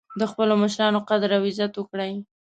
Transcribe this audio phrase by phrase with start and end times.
[0.19, 2.13] د خپلو مشرانو قدر او عزت وکړئ